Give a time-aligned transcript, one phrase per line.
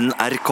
[0.00, 0.50] NRK.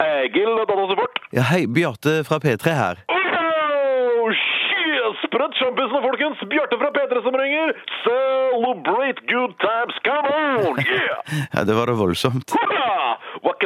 [0.00, 1.18] Egil, Datasupport.
[1.36, 3.02] Ja, hei, Bjarte fra P3 her.
[3.12, 5.18] Oh, shit!
[5.26, 6.40] Sprøtt kjempisene, folkens!
[6.48, 7.74] Bjarte fra P3 som ringer!
[8.06, 10.80] Celebrate good times, come on!
[10.86, 11.44] Yeah!
[11.52, 12.56] Ja, Det var da voldsomt.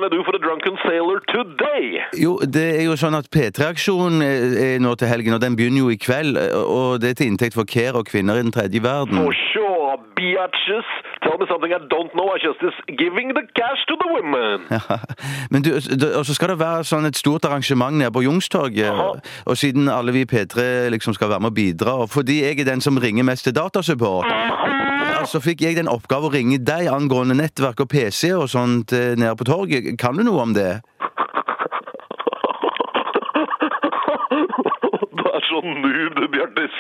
[0.01, 2.01] Can I do for the drunken sailor today?
[2.25, 5.83] Jo, det er jo sånn at P3-aksjonen er er nå til helgen, og den begynner
[5.83, 6.39] jo i kveld.
[6.57, 9.21] Og det er til inntekt for care og kvinner i den tredje verden.
[9.21, 10.89] For sure, biatches!
[11.21, 12.33] Tell me something I don't know.
[12.33, 14.65] I just is giving the cash to the women.
[14.73, 14.81] Ja,
[15.53, 15.71] Men du,
[16.17, 19.21] og så skal det være sånn et stort arrangement nede på Youngstorget.
[19.45, 22.65] Og siden alle vi i P3 liksom skal være med og bidra, og fordi jeg
[22.65, 24.33] er den som ringer mest til datasupport,
[25.29, 29.13] så fikk jeg den oppgave å ringe deg angående nettverk og PC og sånt eh,
[29.19, 29.91] nede på torget.
[30.01, 30.81] Kan du noe om det?
[35.11, 36.77] Du er så noob, du, Bjartis.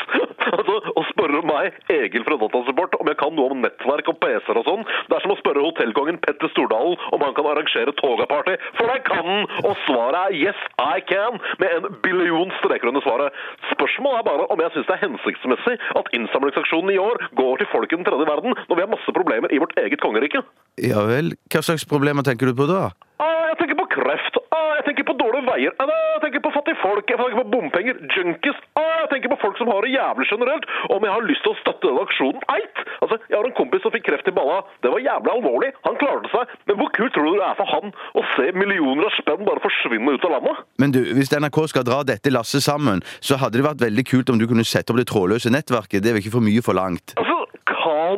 [1.60, 5.16] Meg, Egil fra Datasupport, om jeg kan noe om nettverk og PC-er og sånn, det
[5.16, 8.56] er som å spørre hotellkongen Petter Stordalen om han kan arrangere togaparty.
[8.78, 9.46] For jeg kan han!
[9.66, 13.36] Og svaret er yes, I can, med en billion streker under svaret.
[13.72, 17.70] Spørsmålet er bare om jeg syns det er hensiktsmessig at innsamlingsaksjonen i år går til
[17.74, 20.42] folk i den tredje verden, når vi har masse problemer i vårt eget kongerike.
[20.80, 22.90] Ja vel, hva slags problemer tenker du på da?
[23.20, 24.38] Ah, jeg tenker på kreft.
[24.54, 25.74] Ah, jeg tenker på dårlige veier.
[25.82, 27.04] Ah, jeg tenker på fattige folk.
[27.10, 27.98] Jeg tenker på bompenger.
[28.14, 28.58] Junkies.
[28.78, 30.68] Ah, jeg tenker på folk som har det jævlig generelt.
[30.94, 32.44] Om jeg har lyst til å støtte denne aksjonen.
[32.56, 32.82] Eit!
[33.00, 34.60] Altså, Jeg har en kompis som fikk kreft i balla.
[34.84, 35.70] Det var jævlig alvorlig.
[35.86, 36.54] Han klarte seg.
[36.70, 39.64] Men hvor kult tror du det er for han å se millioner av spenn bare
[39.64, 40.62] forsvinne ut av landet?
[40.82, 44.32] Men du, hvis NRK skal dra dette lasset sammen, så hadde det vært veldig kult
[44.34, 46.02] om du kunne sette opp det trådløse nettverket.
[46.02, 47.16] Det er vel ikke for mye forlangt?
[47.20, 47.39] Altså,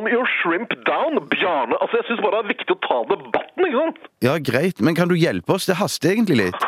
[0.03, 1.75] calm your shrimp down, Bjarne.
[1.81, 3.97] Altså, Jeg syns bare det er viktig å ta debatten, ikke sant?
[4.23, 5.65] Ja, greit, men kan du hjelpe oss?
[5.69, 6.65] Det haster egentlig litt.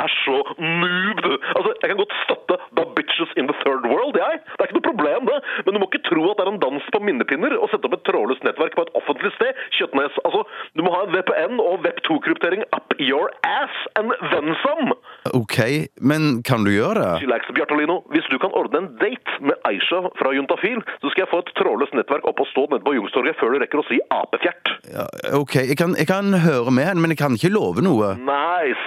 [0.00, 1.20] Er så noob.
[1.56, 4.40] Altså, Jeg kan godt støtte The Bitches in the Third World, jeg.
[4.56, 5.38] Det er ikke noe problem, det.
[5.66, 7.96] Men du må ikke tro at det er en dans på minnepinner å sette opp
[7.98, 9.60] et trådløst nettverk på et offentlig sted.
[9.78, 10.16] Kjøttnes.
[10.24, 10.44] Altså,
[10.76, 14.94] du må ha en VPN og Web2-kryptering up your ass and then some.
[15.36, 15.58] Ok,
[16.00, 17.12] men kan du gjøre det?
[17.24, 18.00] Chillax, Bjartolino.
[18.14, 21.52] Hvis du kan ordne en date med Aisha fra Juntafil, så skal jeg få et
[21.60, 24.72] trådløst nettverk opp og stå nede på Youngstorget før du rekker å si apefjert.
[24.94, 25.06] Ja,
[25.38, 28.14] ok, jeg kan, jeg kan høre med henne, men jeg kan ikke love noe.
[28.24, 28.86] Nice!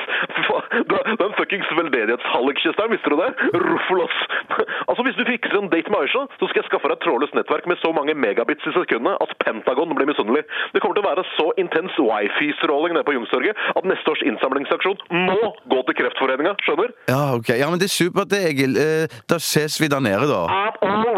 [0.90, 3.30] Du er en fuckings veldedighetshallikkyster, visste du det?
[3.68, 4.18] Ruffelos!
[4.90, 7.36] Altså, hvis du fikser en date med Aisha, så skal jeg skaffe deg et trådløst
[7.38, 10.44] nettverk med så mange megabits i sekundet at Pentagon blir misunnelig.
[10.74, 15.00] Det kommer til å være så intens wifi-stråling nede på Youngstorget at neste års innsamlingsaksjon
[15.30, 15.40] må
[15.72, 16.94] gå til Kreftforeninga, skjønner?
[17.10, 17.54] Ja, ok.
[17.62, 18.78] Ja, men det er supert, det, Egil.
[18.84, 20.44] Eh, da ses vi der nede, da.
[20.84, 21.13] All